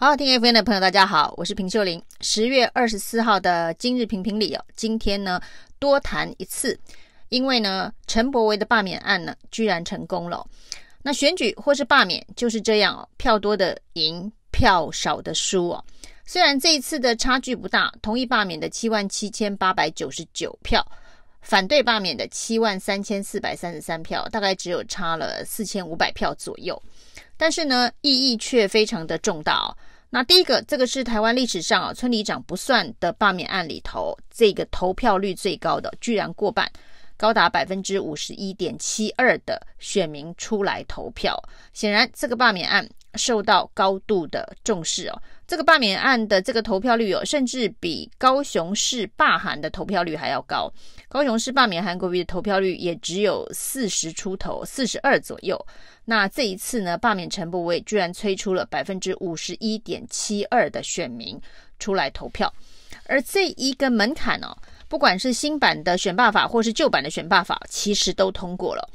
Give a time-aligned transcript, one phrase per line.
[0.00, 2.00] 好，听 FM 的朋友，大家好，我是平秀玲。
[2.20, 5.40] 十月二十四号的今日评评理哦，今天呢
[5.80, 6.78] 多谈一次，
[7.30, 10.46] 因为呢陈柏惟的罢免案呢居然成功了。
[11.02, 15.84] 那选举或是罢免就是这样哦，票多的赢，票少的输哦。
[16.24, 20.80] 虽然这一次的差距不大，同意罢免的七万七千八百九十九票，
[21.42, 26.80] 反对罢免的七万三千四百三十三票，大概只有差了四千五百票左右。
[27.38, 29.74] 但是呢，意义却非常的重大哦。
[30.10, 36.70] 那第一个，这个是台湾历史上啊，村里长不算的罢免案里头，这个投票率最高的，居然过半，
[37.16, 41.38] 高达百分之五十一点七二的选民出来投票。
[41.72, 45.22] 显然，这个罢免案受到高度的重视哦。
[45.46, 50.70] 这个罢免案的这个投票率哦，甚至比高雄市罢韩的投票率还要高。
[51.08, 55.58] 高雄市罢免韩国瑜的投票率也只有四十出头，四十二左右。
[56.04, 61.40] 那这一次呢，罢免陈柏惟居然催出了百分之五十一点七二的选民
[61.78, 62.52] 出来投票，
[63.06, 64.54] 而这一个门槛哦，
[64.86, 68.86] 不管是新版的选罢法或是旧版的选罢法，其实都通过了。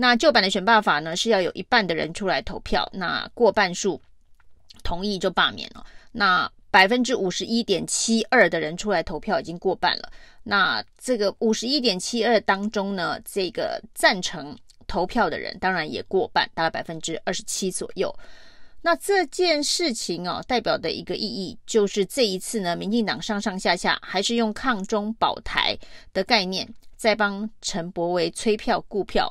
[0.00, 4.00] 那旧版的选罢法呢，是要有一半的人出来投票，那过半数
[4.82, 5.84] 同意就罢免了。
[6.10, 10.10] 那百分之五十一点七二的人出来投票已经过半了。
[10.42, 18.10] 那这个五十一点七二当中呢，这个赞成投票的人当然也过半，大概百分之二十七左右。
[18.80, 25.76] 那这件事情哦，代表的一个意义就是这一次呢，民进党上上下下还是用抗中保台
[26.14, 29.30] 的概念在帮陈柏惟催票顾票。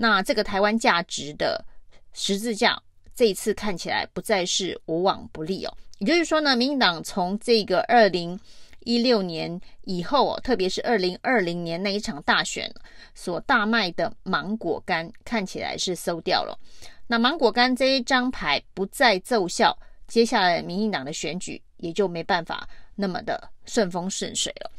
[0.00, 1.64] 那这个台湾价值的
[2.12, 2.80] 十字架，
[3.16, 5.76] 这一次看起来不再是无往不利哦。
[5.98, 8.38] 也就是说呢，民进党从这个二零
[8.84, 12.72] 一六年以后哦，特别是二零二零年那一场大选
[13.12, 16.56] 所大卖的芒果干，看起来是收掉了。
[17.08, 19.76] 那芒果干这一张牌不再奏效，
[20.06, 24.70] 接下来民进党的选举也就没办法那么的顺风顺水了。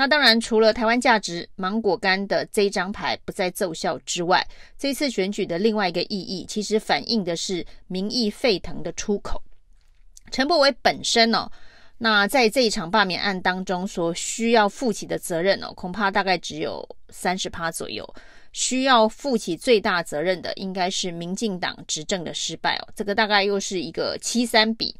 [0.00, 4.46] 那当然，除了台湾价值芒果干的这一张牌不再奏效之外，
[4.78, 9.42] 这次选举的另外一个意义，其实反映的是民意沸腾的出口。
[10.30, 11.50] 陈柏伟本身哦，
[11.98, 18.08] 那在这一场罢免案当中所需要负起的责任哦，恐怕大概只有三十趴左右。
[18.52, 22.88] 需要负起最大责任的，应该是民进党执政的失败哦。
[22.94, 24.94] 这个大概又是一个七三比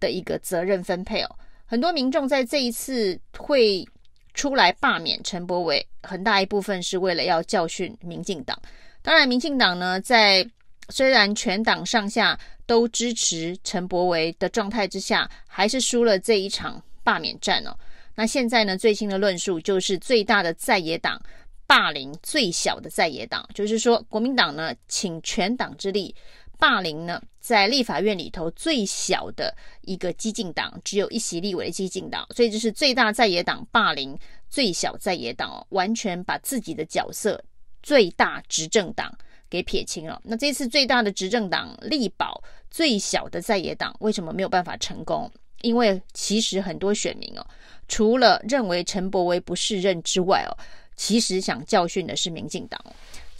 [0.00, 1.36] 的一个责任分配哦。
[1.66, 3.86] 很多民众在这一次会
[4.34, 8.58] 出来罢免陈柏惟，很大一部分是为了要教训民进党。
[9.02, 10.48] 当然，民进党呢，在
[10.88, 17.76] 虽然全党上下都支持陈柏惟的状态之下，还是输了这一场罢免战哦。
[18.14, 21.20] 那现在呢，最新的论述就是最大的在野党
[21.66, 26.14] 霸凌最小的在野党，就是说国民党呢，倾全党之力
[26.62, 34.16] 霸凌呢，在立法院里头最小的一个激进党，只有一席立委的基进党，所以这是最大在野党霸凌
[34.48, 37.42] 最小在野党哦，完全把自己的角色
[37.82, 39.12] 最大执政党。
[39.50, 40.18] 给撇清了。
[40.24, 45.30] 那这次最大的执政党力保最小的在野党为什么没有办法成功？
[45.60, 47.46] 因为其实很多选民哦，
[47.86, 50.56] 除了认为陈柏惟不适任之外哦，
[50.96, 52.80] 其实想教训的是民进党。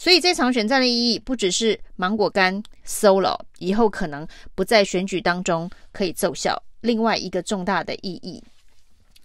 [0.03, 6.61] 所以这场选战的意义不只是芒果干馊了，以后可能不在选举当中可以奏效。
[6.81, 8.43] 另外一个重大的意义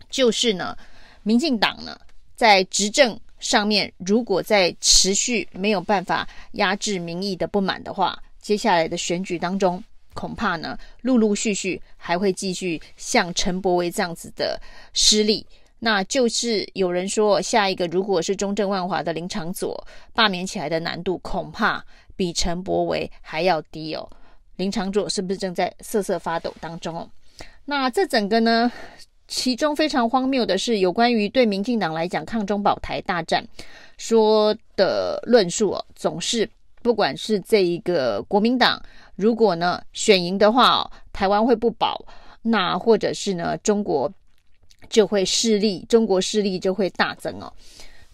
[0.08, 0.78] 就是呢，
[1.24, 2.00] 民进党呢
[2.36, 3.20] 在执政。
[3.40, 9.84] 上面如果在持续没有办法压制民意的不满的话，接下来的选举当中，
[10.14, 14.62] 恐怕呢陆陆续续还会继续像陈柏惟这样子的
[14.94, 15.44] 失利。
[15.80, 21.84] 那就是有人说，下一个如果是中正万华的林长佐罢免起来的难度，恐怕
[22.16, 24.10] 比陈柏惟还要低哦。
[24.56, 27.10] 林长佐是不是正在瑟瑟发抖当中哦？
[27.66, 28.72] 那这整个呢？
[29.30, 33.46] 其中非常荒谬的是，有关于对民进党来讲抗中保台大战
[33.98, 36.50] 说的论述哦，总是
[36.82, 38.82] 不管是这一个国民党
[39.18, 42.06] 如果呢选赢的话哦，台湾会不保，
[42.42, 44.10] 那或者是呢中国
[44.90, 47.52] 就会势力，中国势力就会大增哦。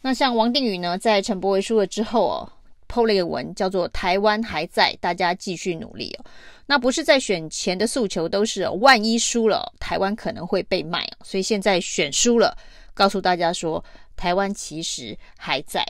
[0.02, 2.50] 那像王定宇呢，在陈柏惟输了之后哦。
[2.90, 6.26] PO 了一个文，叫做“台湾还在，大家继续努力”哦。
[6.68, 12.56] 那不是在选前的诉求都是万一输了，台湾可能会被卖哦，所以现在选输了，
[12.94, 13.84] 告诉大家说
[14.16, 15.84] 台湾其实还在。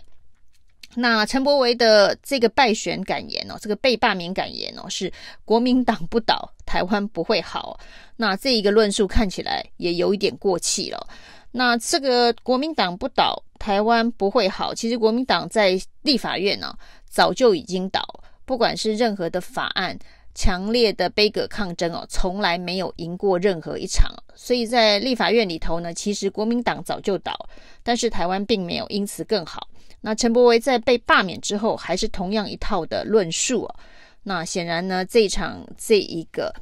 [0.95, 5.11] 那陈柏维的这个败选感言哦，这个被罢免感言哦，是
[5.43, 7.79] 国民党不倒，台湾不会好。
[8.15, 11.07] 那这一个论述看起来也有一点过气了。
[11.51, 14.73] 那这个国民党不倒，台湾不会好。
[14.73, 16.75] 其实国民党在立法院呢、
[17.09, 18.03] 早就已经倒。
[18.45, 19.97] 不管是任何的法案，
[20.35, 24.11] 强烈的杯葛抗争哦，从来没有赢过任何一场。
[24.35, 27.33] 所以在立法院里头呢，其实国民党早就倒，
[27.81, 29.67] 但是台湾并没有因此更好。
[30.05, 33.75] 那陈柏惟在被罢免之后，还是同样一套的论述啊。
[34.23, 36.53] 那显然呢，这一场这一个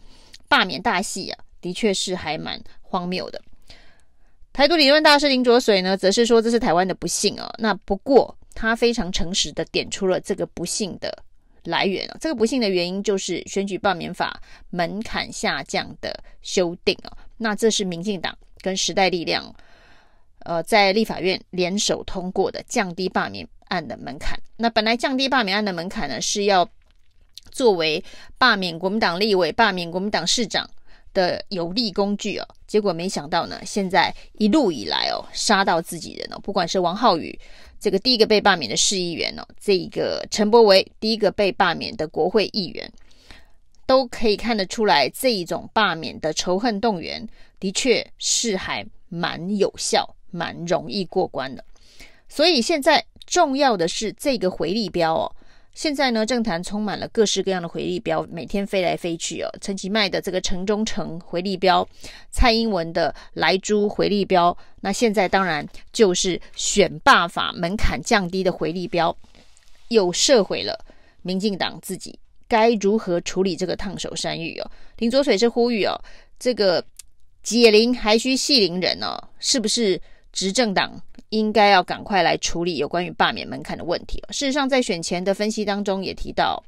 [0.48, 3.42] 罢免大戏啊，的确是还蛮荒谬的。
[4.54, 7.52] 台独理论大师林卓水呢，则是说这是台湾的不幸啊。
[7.58, 11.12] 那不过他非常诚实的点出了这个不幸的
[11.64, 14.40] 来源啊，这个不幸的原因就是选举罢免法
[14.70, 17.18] 门槛下降的修订啊。
[17.38, 19.52] 那这是民进党跟时代力量。
[20.46, 24.40] 呃，在立法院联手通过的降低罢免案的门槛。
[24.58, 26.70] 那本来降低罢免案的门槛呢，是要
[27.52, 28.04] 作为
[28.38, 30.70] 罢免国民党立委、罢免国民党市长
[31.14, 32.48] 的有力工具哦。
[32.68, 36.40] 结果没想到呢，现在一路以来哦，杀到自己人哦。
[36.40, 37.38] 不管是王浩宇
[37.80, 42.92] 这个第一个被罢免的市议员哦，这一个陈柏惟第一个被罢免的国会议员，
[43.86, 47.28] 都可以看得出来，这一种罢免的仇恨动员
[47.60, 50.16] 的确是还蛮有效。
[50.32, 51.64] 蛮容易过关的，
[52.28, 55.36] 所以现在重要的是这个回力标哦。
[55.74, 59.50] 现在呢，政坛充满了各式各样的回力标，每天飞来飞去哦。
[59.62, 61.88] 陈其迈的这个城中城回力标，
[62.30, 69.16] 蔡英文的莱猪回力标，那现在当然就是选罢法门槛降低的回力标，
[69.88, 70.78] 又射回了
[71.22, 72.20] 民进党自己
[72.50, 74.70] 该如何处理这个烫手山芋哦。
[74.98, 75.96] 林卓水是呼吁哦，
[76.38, 76.84] 这个
[77.42, 80.02] 解铃还须系铃人哦，是不是？
[80.32, 84.22] 执政党应该要赶快来处理有关于罢免门槛的问题。
[84.30, 86.64] 事实上，在选前的分析当中也提到，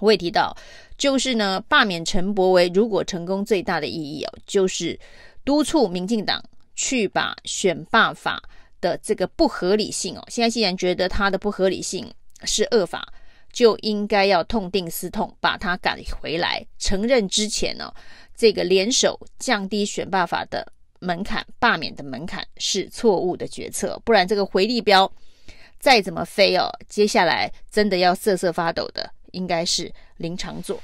[0.00, 0.56] 我也提到，
[0.96, 4.98] 就是呢，罢免陈柏惟如果成功，最大的意义哦，就是
[5.44, 6.42] 督促民进党
[6.74, 8.42] 去把选罢法
[8.80, 12.10] 的这个不合理性哦，现在既然觉得它的不合理性
[12.44, 13.12] 是恶法，
[13.52, 17.92] 就应该要痛定思痛，把它改回来，承认之前呢，
[18.36, 20.72] 这个联手降低选罢法的。
[21.00, 25.10] 门槛罢免的门槛是错误的决策，不然这个回力标
[25.78, 30.80] 再怎么飞哦，接下来真的要瑟瑟发抖的应该是林长佐。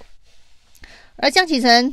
[1.17, 1.93] 而江启臣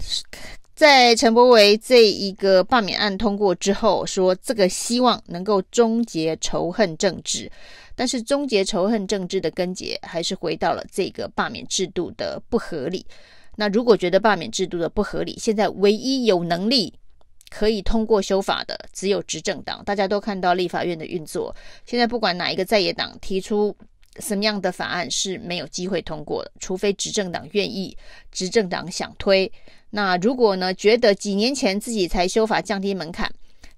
[0.76, 7.52] 在陈柏惟这一个罢免案通过之后，说这个希望能够终结仇恨政治，
[7.96, 13.06] 但是终结仇恨政治的根结还是回到了这个罢免制度的不合理。
[13.56, 16.94] 那如果觉得罢免制度的不合理，现在唯一有能力。
[17.51, 21.53] 可以通过修法的只有执政党，大家都看到立法院的运作。
[21.86, 23.75] 现在不管哪一个在野党提出
[24.19, 27.95] 什么样的法案是没有机会通过的，除非执政党愿意，
[28.31, 29.51] 执政党想推。
[29.89, 33.30] 那如果呢，觉得几年前自己才修法降低门槛，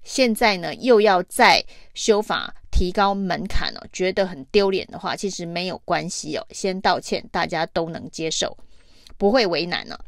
[0.04, 8.56] 现在呢又要再修法提高门槛哦，觉得很丢脸的话，其实没有关系哦，先道歉，大家都能接受，
[9.18, 9.98] 不会为难呢。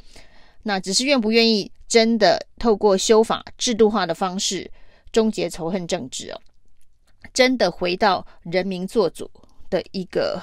[0.62, 4.70] 那只是愿不愿意真的透过修法制度化的方式
[5.12, 6.40] 终结仇恨政治哦，
[7.32, 9.30] 真的回到人民做主
[9.70, 10.40] 的一个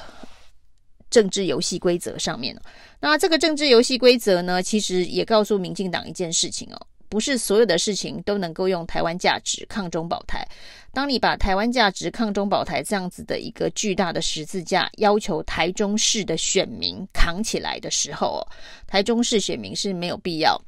[1.10, 2.60] 政治游戏规则上面。
[3.00, 6.88] 那这个政治游戏规则呢，其实也告诉民进党一件事情哦。
[7.10, 10.44] 不是所有的事情都能够用台湾价值抗中保台。
[10.92, 18.42] 当你把台湾价值抗中保台这样子的一个巨大的十字架要求台中市的选民扛起来的时候哦，
[18.88, 20.60] 台中市选民是没有必要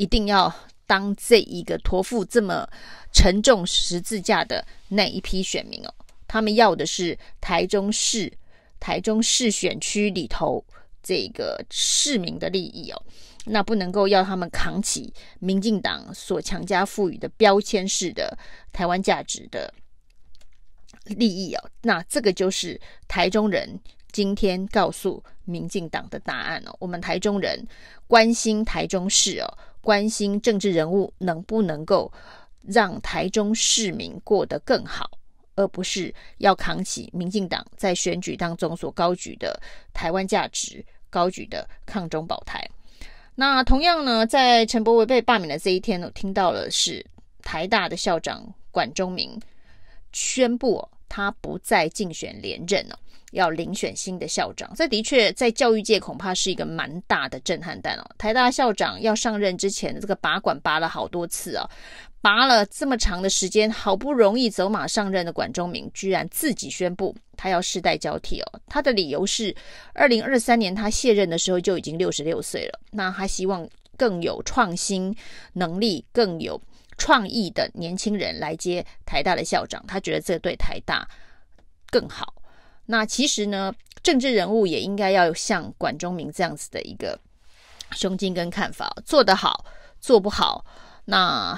[0.00, 0.50] 一定要
[0.86, 2.66] 当这一个驮负这么
[3.12, 5.94] 沉重十字架的那一批选民哦。
[6.26, 8.32] 他们要的是台中市
[8.80, 10.64] 台中市选区里头
[11.02, 13.02] 这个市民的利益哦。
[13.44, 18.38] 那不能够要他们扛起民进党所强加赋予的标签式的
[18.72, 19.70] 台湾价值的
[21.04, 21.70] 利益哦。
[21.82, 23.78] 那这个就是台中人
[24.12, 26.74] 今天告诉民进党的答案哦。
[26.78, 27.62] 我们台中人
[28.06, 32.12] 关心台中市哦，关心政治人物能不能够
[32.62, 35.10] 让台中市民过得更好，
[35.54, 39.60] 而不是要扛起民进党在选举当中所高举的
[39.92, 42.68] 台湾价值、高举的抗中保台。
[43.34, 47.04] 那同样呢，在陈柏惟被罢免的这一天呢，我听到了是
[47.42, 49.40] 台大的校长管中明
[50.12, 52.98] 宣布他不再竞选连任了，
[53.30, 54.72] 要遴选新的校长。
[54.74, 58.04] 这的确在教育界恐怕是一个蛮大的震撼弹哦。
[58.18, 61.68] 台大校长要上任之前，这个拔管拔了好多次啊。
[62.22, 68.60] 拔了这么长的时间，好不容易走马上任的管中明，居然自己宣布他要世代交替哦。
[68.66, 69.56] 他的理由是，
[69.94, 75.16] 二零二三年他卸任的时候就已经六十六岁了，那他希望更有创新
[75.54, 76.60] 能力、更有
[76.98, 81.08] 创意的年轻人来接台大的校长，他觉得这对台大
[81.90, 82.34] 更好。
[82.90, 87.16] 那其实呢，政治人物也应该要有像管中明这样子的一个
[87.92, 89.64] 胸襟跟看法，做得好，
[90.00, 90.64] 做不好，
[91.04, 91.56] 那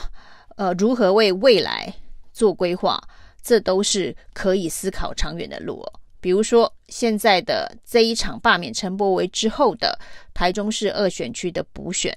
[0.57, 1.95] 呃，如何为未来
[2.35, 3.03] 做规划，
[3.43, 5.93] 这都是可以思考长远的路哦。
[6.21, 9.99] 比如说，现在的这一场罢免陈柏惟之后的
[10.35, 12.17] 台中市二选区的补选，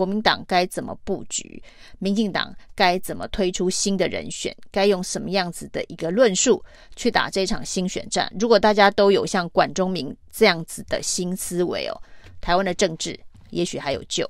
[0.00, 1.62] 国民党该怎么布局？
[1.98, 4.56] 民进党该怎么推出新的人选？
[4.70, 6.64] 该用什么样子的一个论述
[6.96, 8.32] 去打这场新选战？
[8.40, 12.00] 如果大家都有像管中闵这样子的新思维哦，
[12.40, 14.26] 台湾的政治也许还有救。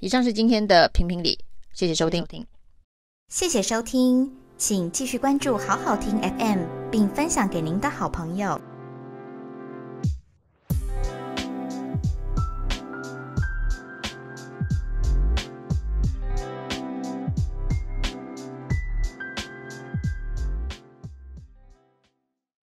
[0.00, 1.38] 以上是今天的评评理，
[1.72, 2.26] 谢谢收听。
[3.28, 4.28] 谢谢收听，
[4.58, 8.60] 请继续关注好好听 FM，并分享给您的好朋友。